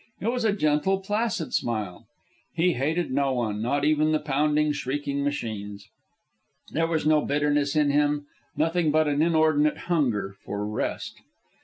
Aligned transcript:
It 0.19 0.29
was 0.29 0.43
a 0.43 0.51
gentle, 0.51 0.99
placid 0.99 1.53
smile. 1.53 2.07
He 2.55 2.73
hated 2.73 3.11
no 3.11 3.33
one, 3.33 3.61
not 3.61 3.85
even 3.85 4.13
the 4.13 4.19
pounding, 4.19 4.71
shrieking 4.71 5.23
machines. 5.23 5.89
There 6.71 6.87
was 6.87 7.05
no 7.05 7.21
bitterness 7.23 7.75
in 7.75 7.91
him, 7.91 8.25
nothing 8.57 8.89
but 8.89 9.07
an 9.07 9.21
inordinate 9.21 9.77
hunger 9.77 10.35
for 10.43 10.65
rest. 10.65 11.21